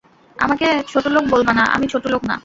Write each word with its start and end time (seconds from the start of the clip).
আমাকে 0.37 0.67
ছোটলোক 0.87 1.23
বলবানা, 1.29 1.63
আমি 1.75 1.85
ছোটলোক 1.87 2.21
না? 2.23 2.35